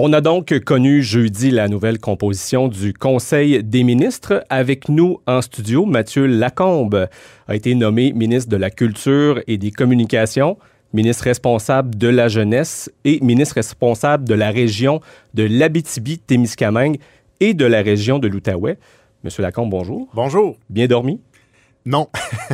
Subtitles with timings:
[0.00, 4.44] On a donc connu jeudi la nouvelle composition du Conseil des ministres.
[4.48, 7.08] Avec nous en studio, Mathieu Lacombe
[7.48, 10.56] a été nommé ministre de la Culture et des Communications,
[10.92, 15.00] ministre responsable de la jeunesse et ministre responsable de la région
[15.34, 17.00] de l'Abitibi-Témiscamingue
[17.40, 18.78] et de la région de l'Outaouais.
[19.24, 20.08] Monsieur Lacombe, bonjour.
[20.14, 20.56] Bonjour.
[20.70, 21.20] Bien dormi?
[21.86, 22.08] Non,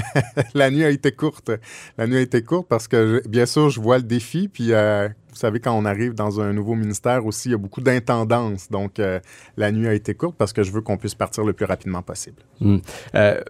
[0.54, 1.50] la nuit a été courte.
[1.98, 5.08] La nuit a été courte parce que, bien sûr, je vois le défi, puis euh,
[5.34, 8.70] vous savez, quand on arrive dans un nouveau ministère aussi, il y a beaucoup d'intendance.
[8.70, 9.18] Donc, euh,
[9.56, 12.02] la nuit a été courte parce que je veux qu'on puisse partir le plus rapidement
[12.02, 12.36] possible.
[12.60, 12.76] Hmm.
[13.16, 13.40] Euh,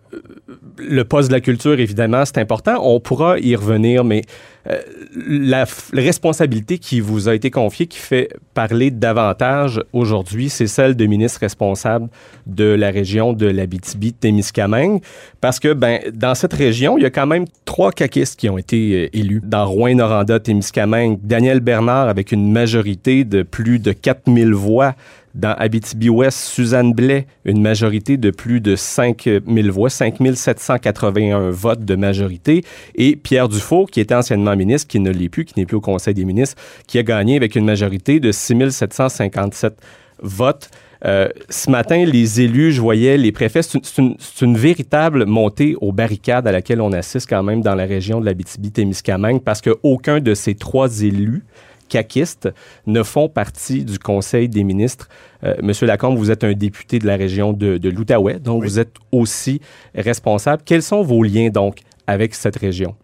[0.79, 2.81] le poste de la culture, évidemment, c'est important.
[2.83, 4.23] On pourra y revenir, mais
[4.67, 4.81] euh,
[5.15, 11.05] la, responsabilité qui vous a été confiée, qui fait parler davantage aujourd'hui, c'est celle de
[11.05, 12.09] ministre responsable
[12.47, 15.03] de la région de l'Abitibi-Témiscamingue,
[15.45, 18.57] parce que ben, dans cette région, il y a quand même trois caquistes qui ont
[18.57, 19.43] été élus.
[19.45, 24.95] Dans Rouen-Noranda-Témiscamingue, Daniel Bernard avec une majorité de plus de 4000 voix.
[25.35, 32.65] Dans Abitibi-Ouest, Suzanne Blais, une majorité de plus de 5000 voix, 5781 votes de majorité.
[32.95, 35.83] Et Pierre Dufault, qui était anciennement ministre, qui ne l'est plus, qui n'est plus au
[35.83, 36.57] Conseil des ministres,
[36.87, 39.75] qui a gagné avec une majorité de 6757
[40.23, 40.71] votes.
[41.05, 45.93] Euh, ce matin, les élus, je voyais les préfets, c'est une, une, véritable montée aux
[45.93, 50.35] barricades à laquelle on assiste quand même dans la région de l'Abitibi-Témiscamingue parce qu'aucun de
[50.35, 51.43] ces trois élus
[51.89, 52.49] caquistes
[52.87, 55.09] ne font partie du Conseil des ministres.
[55.45, 58.95] Euh, Monsieur Lacombe, vous êtes un député de la région de, l'Outaouais, donc vous êtes
[59.13, 59.61] aussi
[59.95, 60.63] responsable.
[60.65, 62.97] Quels sont vos liens donc avec cette région?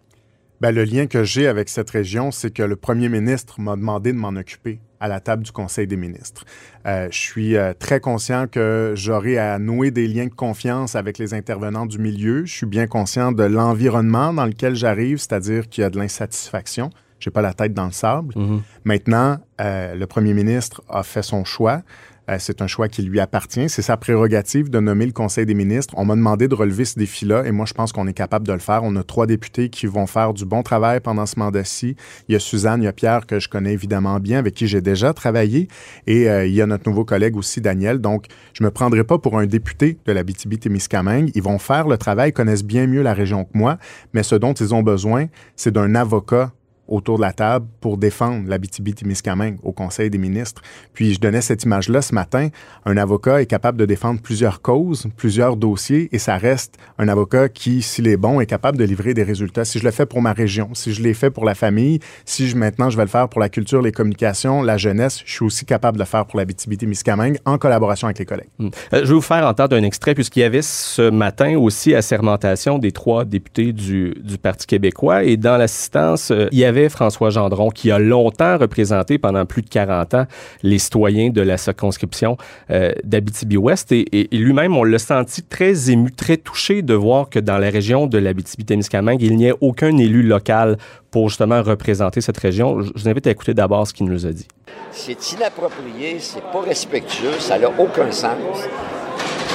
[0.59, 4.11] Bien, le lien que j'ai avec cette région, c'est que le premier ministre m'a demandé
[4.11, 6.45] de m'en occuper à la table du Conseil des ministres.
[6.85, 11.17] Euh, je suis euh, très conscient que j'aurai à nouer des liens de confiance avec
[11.17, 12.45] les intervenants du milieu.
[12.45, 16.91] Je suis bien conscient de l'environnement dans lequel j'arrive, c'est-à-dire qu'il y a de l'insatisfaction.
[17.21, 18.33] Je n'ai pas la tête dans le sable.
[18.35, 18.59] Mm-hmm.
[18.83, 21.81] Maintenant, euh, le premier ministre a fait son choix.
[22.29, 23.67] Euh, c'est un choix qui lui appartient.
[23.69, 25.93] C'est sa prérogative de nommer le Conseil des ministres.
[25.97, 28.53] On m'a demandé de relever ce défi-là et moi, je pense qu'on est capable de
[28.53, 28.81] le faire.
[28.83, 31.95] On a trois députés qui vont faire du bon travail pendant ce mandat-ci.
[32.27, 34.67] Il y a Suzanne, il y a Pierre, que je connais évidemment bien, avec qui
[34.67, 35.67] j'ai déjà travaillé.
[36.07, 37.99] Et euh, il y a notre nouveau collègue aussi, Daniel.
[37.99, 41.31] Donc, je ne me prendrai pas pour un député de la BTB-Témiscamingue.
[41.35, 43.77] Ils vont faire le travail, connaissent bien mieux la région que moi,
[44.13, 46.51] mais ce dont ils ont besoin, c'est d'un avocat
[46.91, 50.61] autour de la table pour défendre l'Abitibi-Témiscamingue au Conseil des ministres.
[50.93, 52.49] Puis je donnais cette image-là ce matin.
[52.85, 57.49] Un avocat est capable de défendre plusieurs causes, plusieurs dossiers, et ça reste un avocat
[57.49, 59.65] qui, s'il est bon, est capable de livrer des résultats.
[59.65, 62.47] Si je le fais pour ma région, si je l'ai fait pour la famille, si
[62.47, 65.45] je, maintenant je vais le faire pour la culture, les communications, la jeunesse, je suis
[65.45, 68.49] aussi capable de le faire pour l'Abitibi-Témiscamingue en collaboration avec les collègues.
[68.59, 68.67] Hmm.
[68.93, 72.79] Euh, je vais vous faire entendre un extrait puisqu'il y avait ce matin aussi assermentation
[72.79, 77.29] des trois députés du, du Parti québécois et dans l'assistance, euh, il y avait François
[77.29, 80.25] Gendron, qui a longtemps représenté pendant plus de 40 ans
[80.63, 82.37] les citoyens de la circonscription
[82.69, 83.91] euh, d'Abitibi-Ouest.
[83.91, 88.07] Et, lui-même, on l'a senti très ému, très touché de voir que dans la région
[88.07, 90.77] de l'Abitibi-Témiscamingue, il n'y a aucun élu local
[91.09, 92.81] pour justement représenter cette région.
[92.81, 94.47] Je vous invite à écouter d'abord ce qu'il nous a dit.
[94.91, 98.57] C'est inapproprié, c'est pas respectueux, ça n'a aucun sens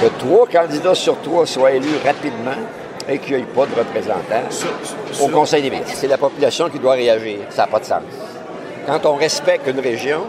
[0.01, 2.57] que trois candidats sur trois soient élus rapidement
[3.09, 4.49] et qu'il n'y ait pas de représentants
[5.23, 5.95] au Conseil des ministres.
[5.95, 7.39] C'est la population qui doit réagir.
[7.51, 8.03] Ça n'a pas de sens.
[8.87, 10.23] Quand on respecte une région,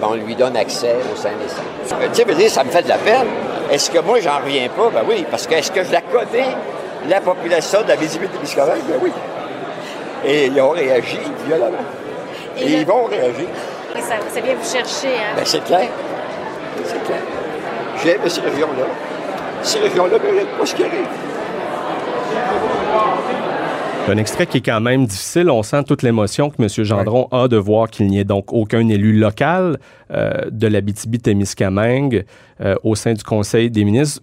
[0.00, 2.02] ben, on lui donne accès au sein des centres.
[2.02, 3.26] Euh, tu sais, dire, ça me fait de la peine.
[3.70, 4.90] Est-ce que moi, j'en reviens pas?
[4.92, 6.48] Ben oui, parce que est-ce que je la connais,
[7.08, 8.78] la population de la visibilité biscorale?
[8.88, 9.12] Ben oui.
[10.24, 11.76] Et ils ont réagi violemment.
[12.58, 13.46] Et, ils vont réagir.
[13.94, 15.16] Oui, ça, ça, vient vous chercher.
[15.16, 15.34] Hein?
[15.36, 15.88] Ben, c'est clair.
[16.84, 17.20] C'est clair.
[18.02, 18.84] J'aime ces régions-là.
[19.62, 21.06] Ces régions-là méritent pas ce qui arrive.
[24.08, 25.50] Un extrait qui est quand même difficile.
[25.50, 26.68] On sent toute l'émotion que M.
[26.84, 29.78] Gendron a de voir qu'il n'y ait donc aucun élu local
[30.12, 32.24] euh, de l'Abitibi-Témiscamingue
[32.60, 34.22] euh, au sein du Conseil des ministres.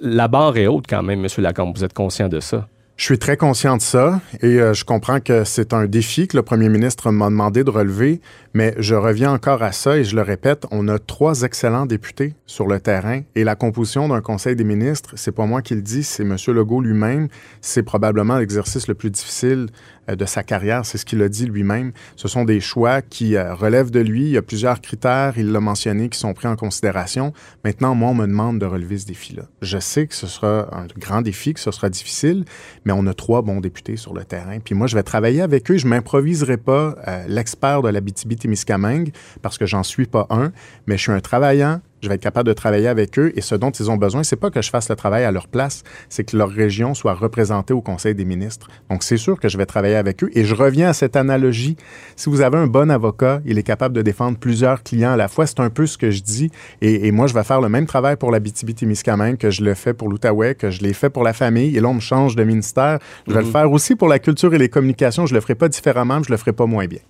[0.00, 1.28] La barre est haute quand même, M.
[1.36, 1.76] Lacombe.
[1.76, 2.66] Vous êtes conscient de ça?
[3.00, 6.36] Je suis très conscient de ça et euh, je comprends que c'est un défi que
[6.36, 8.20] le premier ministre m'a demandé de relever,
[8.52, 12.34] mais je reviens encore à ça et je le répète, on a trois excellents députés
[12.44, 15.80] sur le terrain et la composition d'un conseil des ministres, c'est pas moi qui le
[15.80, 16.36] dis, c'est M.
[16.48, 17.28] Legault lui-même.
[17.62, 19.68] C'est probablement l'exercice le plus difficile
[20.16, 21.92] de sa carrière, c'est ce qu'il a dit lui-même.
[22.16, 24.22] Ce sont des choix qui euh, relèvent de lui.
[24.22, 27.32] Il y a plusieurs critères, il l'a mentionné, qui sont pris en considération.
[27.64, 29.42] Maintenant, moi, on me demande de relever ce défi-là.
[29.62, 32.44] Je sais que ce sera un grand défi, que ce sera difficile,
[32.84, 34.58] mais on a trois bons députés sur le terrain.
[34.60, 35.76] Puis moi, je vais travailler avec eux.
[35.76, 39.12] Je m'improviserai pas euh, l'expert de la BTB-Témiscamingue
[39.42, 40.52] parce que j'en suis pas un,
[40.86, 43.54] mais je suis un travaillant, je vais être capable de travailler avec eux et ce
[43.54, 46.24] dont ils ont besoin, c'est pas que je fasse le travail à leur place, c'est
[46.24, 48.68] que leur région soit représentée au Conseil des ministres.
[48.88, 51.76] Donc, c'est sûr que je vais travailler avec eux et je reviens à cette analogie.
[52.16, 55.28] Si vous avez un bon avocat, il est capable de défendre plusieurs clients à la
[55.28, 55.46] fois.
[55.46, 56.50] C'est un peu ce que je dis
[56.80, 59.94] et, moi, je vais faire le même travail pour la BTB-Témiscamingue que je le fais
[59.94, 62.44] pour l'Outaouais, que je l'ai fait pour la famille et là, on me change de
[62.44, 62.98] ministère.
[63.26, 63.52] Je vais le mhm.
[63.52, 65.26] faire aussi pour la culture et les communications.
[65.26, 67.00] Je le ferai pas différemment, mais je le ferai pas moins bien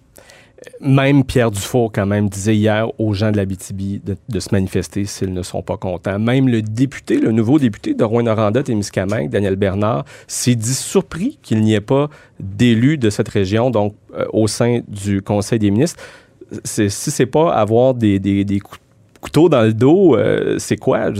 [0.80, 5.04] même Pierre Dufour, quand même, disait hier aux gens de la BTB de, se manifester
[5.04, 6.18] s'ils ne sont pas contents.
[6.18, 11.38] Même le député, le nouveau député de Rouen-Noranda et Miscamingue, Daniel Bernard, s'est dit surpris
[11.42, 12.08] qu'il n'y ait pas
[12.38, 16.02] d'élus de cette région, donc euh, au sein du Conseil des ministres.
[16.64, 18.60] Si c'est pas avoir des, des,
[19.20, 21.10] couteaux dans le dos, euh, c'est quoi?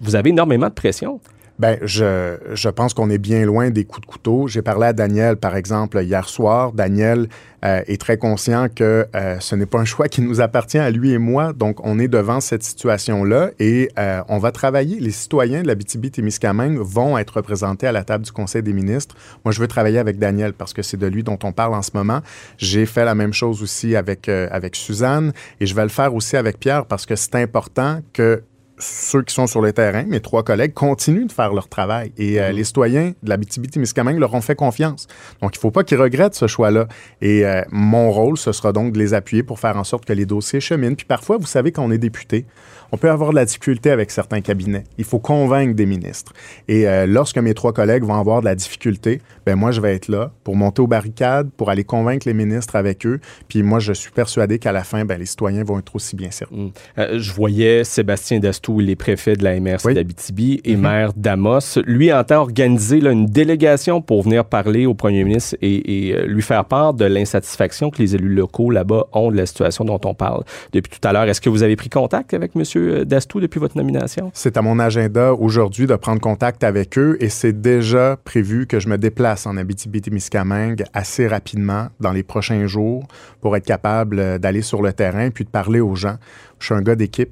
[0.00, 1.20] vous avez énormément de pression.
[1.60, 4.48] Ben, je, je pense qu'on est bien loin des coups de couteau.
[4.48, 6.72] J'ai parlé à Daniel, par exemple, hier soir.
[6.72, 7.28] Daniel
[7.66, 10.90] euh, est très conscient que euh, ce n'est pas un choix qui nous appartient à
[10.90, 11.52] lui et moi.
[11.52, 15.00] Donc, on est devant cette situation-là et euh, on va travailler.
[15.00, 19.14] Les citoyens de la BTB-Témiscamingue vont être représentés à la table du Conseil des ministres.
[19.44, 21.82] Moi, je veux travailler avec Daniel parce que c'est de lui dont on parle en
[21.82, 22.20] ce moment.
[22.56, 26.38] J'ai fait la même chose aussi avec, avec Suzanne et je vais le faire aussi
[26.38, 28.44] avec Pierre parce que c'est important que
[28.80, 32.12] ceux qui sont sur le terrain, mes trois collègues, continuent de faire leur travail.
[32.16, 32.54] Et euh, mm-hmm.
[32.54, 35.06] les citoyens de la BTB-Témiscamingue leur ont fait confiance.
[35.40, 36.88] Donc, il ne faut pas qu'ils regrettent ce choix-là.
[37.20, 40.12] Et euh, mon rôle, ce sera donc de les appuyer pour faire en sorte que
[40.12, 40.96] les dossiers cheminent.
[40.96, 42.46] Puis parfois, vous savez, quand on est député,
[42.92, 44.84] on peut avoir de la difficulté avec certains cabinets.
[44.98, 46.32] Il faut convaincre des ministres.
[46.68, 49.94] Et euh, lorsque mes trois collègues vont avoir de la difficulté, ben moi, je vais
[49.94, 53.20] être là pour monter aux barricades, pour aller convaincre les ministres avec eux.
[53.48, 56.30] Puis moi, je suis persuadé qu'à la fin, ben, les citoyens vont être aussi bien
[56.30, 56.72] servis.
[56.98, 60.80] Euh, je voyais Sébastien Dastou, il est préfet de la MRC d'Abitibi et mm-hmm.
[60.80, 61.78] maire d'Amos.
[61.86, 66.66] Lui entend organiser une délégation pour venir parler au premier ministre et, euh, lui faire
[66.66, 70.44] part de l'insatisfaction que les élus locaux là-bas ont de la situation dont on parle
[70.72, 71.24] depuis tout à l'heure.
[71.24, 74.30] Est-ce que vous avez pris contact avec monsieur Dastou depuis votre nomination?
[74.34, 78.80] C'est à mon agenda aujourd'hui de prendre contact avec eux et c'est déjà prévu que
[78.80, 83.06] je me déplace en Abitibi-Témiscamingue assez rapidement dans les prochains jours
[83.40, 86.16] pour être capable d'aller sur le terrain puis de parler aux gens.
[86.58, 87.30] Je suis un gars d'équipe.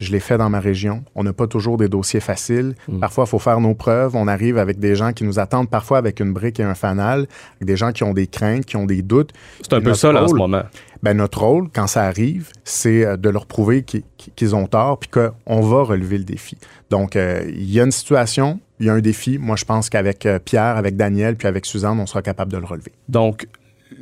[0.00, 1.04] Je l'ai fait dans ma région.
[1.14, 2.74] On n'a pas toujours des dossiers faciles.
[2.88, 3.00] Mm.
[3.00, 4.16] Parfois, il faut faire nos preuves.
[4.16, 7.26] On arrive avec des gens qui nous attendent parfois avec une brique et un fanal,
[7.56, 9.32] avec des gens qui ont des craintes, qui ont des doutes.
[9.60, 10.62] C'est un peu ça, là, en ce moment.
[11.02, 15.08] Ben, notre rôle, quand ça arrive, c'est euh, de leur prouver qu'ils ont tort puis
[15.08, 16.58] qu'on va relever le défi.
[16.90, 19.38] Donc, euh, il y a une situation, il y a un défi.
[19.38, 22.58] Moi, je pense qu'avec euh, Pierre, avec Daniel puis avec Suzanne, on sera capable de
[22.58, 22.92] le relever.
[23.08, 23.46] Donc,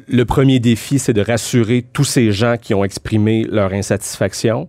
[0.08, 4.68] le premier défi, c'est de rassurer tous ces gens qui ont exprimé leur insatisfaction.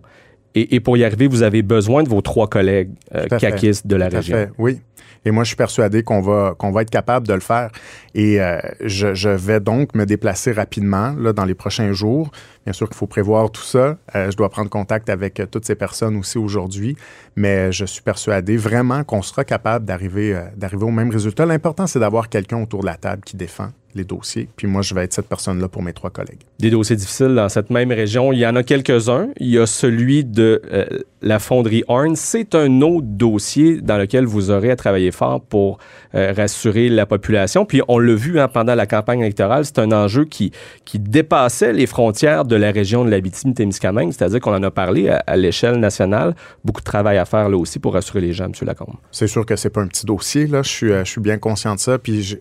[0.54, 4.36] Et, pour y arriver, vous avez besoin de vos trois collègues euh, de la région.
[4.36, 4.50] Fait.
[4.58, 4.80] Oui,
[5.24, 7.70] et moi, je suis persuadé qu'on va, qu'on va être capable de le faire.
[8.14, 12.30] Et euh, je, je, vais donc me déplacer rapidement là, dans les prochains jours.
[12.70, 13.98] Bien sûr qu'il faut prévoir tout ça.
[14.14, 16.94] Euh, je dois prendre contact avec euh, toutes ces personnes aussi aujourd'hui.
[17.34, 21.46] Mais je suis persuadé vraiment qu'on sera capable d'arriver, d'arriver au même résultat.
[21.46, 24.48] L'important, c'est d'avoir quelqu'un autour de la table qui défend les dossiers.
[24.56, 26.40] Puis moi, je vais être cette personne-là pour mes trois collègues.
[26.58, 29.28] Des dossiers difficiles dans cette même région, il y en a quelques-uns.
[29.38, 30.86] Il y a celui de euh,
[31.22, 32.16] la fonderie Horn.
[32.16, 35.78] C'est un autre dossier dans lequel vous aurez à travailler fort pour
[36.14, 37.64] euh, rassurer la population.
[37.64, 40.52] Puis on l'a vu hein, pendant la campagne électorale, c'est un enjeu qui,
[40.94, 45.76] dépassait les frontières de la région de l'Abitibi-Témiscamingue, c'est-à-dire qu'on en a parlé à, l'échelle
[45.76, 46.34] nationale.
[46.64, 48.52] Beaucoup de travail à faire là aussi pour rassurer les gens, M.
[48.62, 48.96] Lacombe.
[49.10, 50.46] C'est sûr que c'est pas un petit dossier.
[50.46, 50.62] Là.
[50.62, 51.98] Je, suis, euh, bien conscient de ça.
[51.98, 52.38] Puis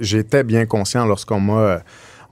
[0.00, 1.78] j'étais bien conscient lorsqu'on m'a euh,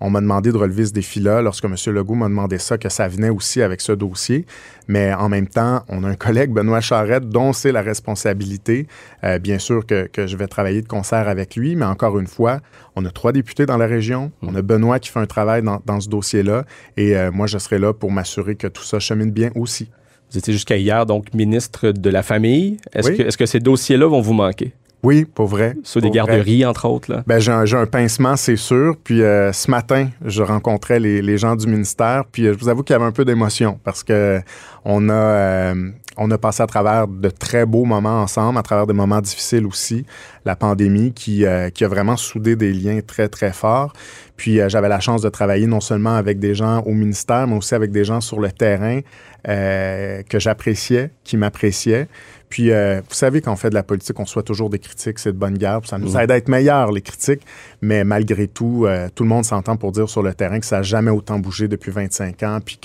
[0.01, 1.75] on m'a demandé de relever ce défi-là lorsque M.
[1.89, 4.47] Legault m'a demandé ça, que ça venait aussi avec ce dossier.
[4.89, 8.87] Mais en même temps, on a un collègue, Benoît Charette, dont c'est la responsabilité.
[9.25, 12.61] Euh, bien sûr que, je vais travailler de concert avec lui, mais encore une fois,
[12.97, 14.33] on a trois députés dans la région.
[14.43, 16.65] On a Benoît qui fait un travail dans, ce dossier-là.
[16.97, 19.91] Et euh, moi, je serai là pour m'assurer que tout ça chemine bien aussi.
[20.31, 22.79] Vous étiez jusqu'à hier, donc, ministre de la Famille.
[22.95, 24.73] Est-ce que, est -ce que ces dossiers-là vont vous manquer?
[25.03, 25.77] Oui, pour vrai.
[25.83, 26.35] Sur des pour vrai.
[26.35, 27.11] garderies, entre autres.
[27.11, 27.23] Là.
[27.27, 28.97] Ben, j'ai un, un pincement, c'est sûr.
[29.03, 32.25] Puis euh, ce matin, je rencontrais les, les gens du ministère.
[32.31, 34.41] Puis euh, je vous avoue qu'il y avait un peu d'émotion parce que
[34.85, 38.87] on a, euh, on a passé à travers de très beaux moments ensemble, à travers
[38.87, 40.05] des moments difficiles aussi.
[40.45, 43.93] La pandémie qui, qui a vraiment soudé des liens très, très forts.
[44.37, 47.75] Puis j'avais la chance de travailler non seulement avec des gens au ministère, mais aussi
[47.75, 49.01] avec des gens sur le terrain
[49.49, 52.09] euh, que j'appréciais, qui m'appréciaient.
[52.49, 55.21] Puis, euh, vous savez, quand on fait de la politique, on soit toujours des critiques,
[55.21, 55.81] c'est de bonne guerre.
[55.85, 57.43] Ça nous aide à être meilleurs, les critiques.
[57.81, 60.79] Mais malgré tout, euh, tout le monde s'entend pour dire sur le terrain que ça
[60.79, 62.81] n'a jamais autant bougé depuis 25 ans, puis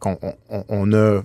[0.00, 0.18] qu'on
[0.50, 1.22] on, on a,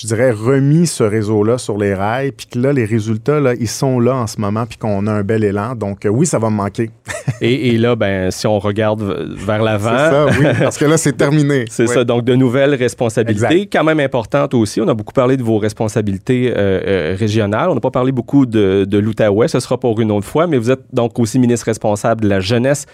[0.00, 3.66] je dirais, remis ce réseau-là sur les rails, puis que là, les résultats, là, ils
[3.66, 5.74] sont là en ce moment, puis qu'on a un bel élan.
[5.74, 6.90] Donc, euh, oui, ça va me manquer.
[7.40, 10.96] Et, et là, ben, si on regarde vers C'est l'avant, ça, oui, parce que là,
[10.96, 11.66] c'est terminé.
[11.70, 11.94] C'est Oui.
[11.94, 13.72] ça, donc de nouvelles responsabilités, Exact.
[13.72, 14.80] quand même importantes aussi.
[14.80, 17.68] On a beaucoup parlé de vos responsabilités euh, euh, régionales.
[17.68, 20.58] On n'a pas parlé beaucoup de, de l'Outaouais, ce sera pour une autre fois, mais
[20.58, 22.86] vous êtes donc aussi ministre responsable de la jeunesse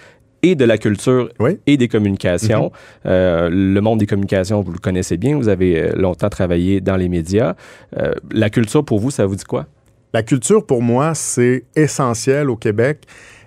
[0.45, 1.53] et de la culture Oui.
[1.53, 1.59] Mm-hmm.
[1.67, 2.71] et des communications.
[3.07, 6.97] Euh, le monde des communications, vous le connaissez bien, vous avez euh, longtemps travaillé dans
[6.97, 7.55] les médias.
[7.97, 9.67] Euh, la culture, pour vous, ça vous dit quoi?
[10.13, 13.05] La culture, pour moi, c'est essentiel au Québec.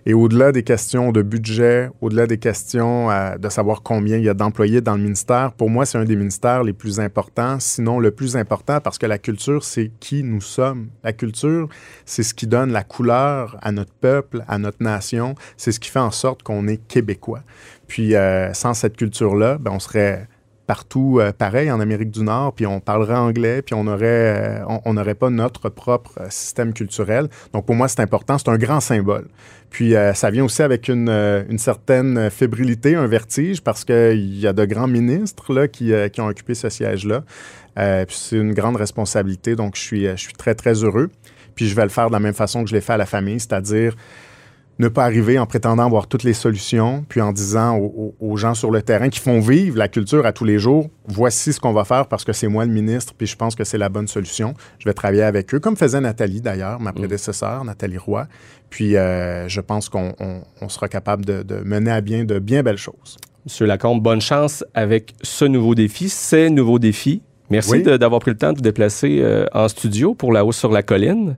[0.10, 4.30] Et au-delà des questions de budget, au-delà des questions euh, de savoir combien il y
[4.30, 8.00] a d'employés dans le ministère, pour moi, c'est un des ministères les plus importants, sinon
[8.00, 10.88] le plus important, parce que la culture, c'est qui nous sommes.
[11.04, 11.68] La culture,
[12.06, 15.36] c'est ce qui donne la couleur à notre peuple, à notre nation.
[15.58, 17.42] C'est ce qui fait en sorte qu'on est québécois.
[17.90, 20.30] Puis, euh, sans cette culture-là, ben, on serait
[20.68, 24.66] partout euh, pareil en Amérique du Nord, puis on parlerait anglais, puis on aurait, euh,
[24.68, 27.30] on- on n'aurait pas notre propre euh, système culturel.
[27.54, 29.28] Donc pour moi, c'est important, c'est un grand symbole.
[29.70, 34.54] Puis ça vient aussi avec une, une certaine fébrilité, un vertige, parce qu'il y a
[34.54, 37.24] de grands ministres là, qui, qui ont occupé ce siège-là.
[37.76, 41.10] Puis c'est une grande responsabilité, donc je suis, je suis très, très heureux.
[41.56, 43.06] Puis je vais le faire de la même façon que je l'ai fait à la
[43.06, 43.94] famille, c'est-à-dire
[44.80, 48.70] ne pas arriver en prétendant avoir toutes les solutions, puis en disant aux, gens sur
[48.70, 51.84] le terrain qui font vivre la culture à tous les jours, voici ce qu'on va
[51.84, 54.54] faire parce que c'est moi le ministre, puis je pense que c'est la bonne solution.
[54.78, 58.28] Je vais travailler avec eux, comme faisait Nathalie d'ailleurs, ma prédécesseur, Nathalie Roy.
[58.70, 62.38] Puis euh, je pense qu'on on- on sera capable de, de mener à bien de
[62.38, 63.18] bien belles choses.
[63.46, 67.22] Monsieur Lacombe, bonne chance avec ce nouveau défi, ces nouveaux défis.
[67.50, 67.84] Merci Oui.
[67.84, 70.84] d'avoir pris le temps de vous déplacer euh, en studio pour la hausse sur la
[70.84, 71.38] colline.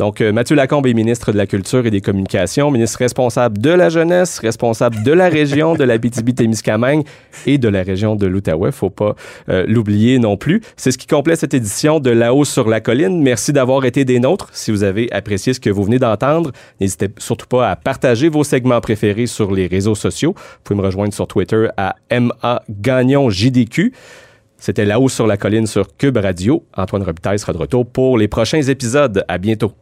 [0.00, 3.68] Donc, euh, Mathieu Lacombe est ministre de la Culture et des Communications, ministre responsable de
[3.68, 7.04] la jeunesse, responsable de la région de la témiscamingue
[7.44, 8.72] et de la région de l'Outaouais.
[8.72, 9.14] Faut pas
[9.50, 10.62] euh, l'oublier non plus.
[10.78, 13.22] C'est ce qui complète cette édition de La hausse sur la colline.
[13.22, 14.48] Merci d'avoir été des nôtres.
[14.54, 18.42] Si vous avez apprécié ce que vous venez d'entendre, n'hésitez surtout pas à partager vos
[18.42, 20.32] segments préférés sur les réseaux sociaux.
[20.34, 23.92] Vous pouvez me rejoindre sur Twitter à MA Gagnon JDQ.
[24.56, 26.64] C'était La hausse sur la colline sur Cube Radio.
[26.74, 29.26] Antoine Robitaille sera de retour pour les prochains épisodes.
[29.28, 29.74] À bientôt.